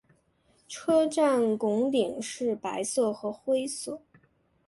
[0.67, 4.01] 车站拱顶是白色和灰色。